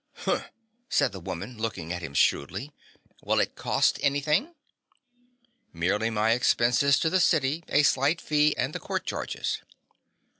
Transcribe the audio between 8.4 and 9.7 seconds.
and the court charges."